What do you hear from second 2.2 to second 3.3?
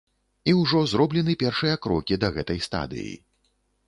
да гэтай стадыі.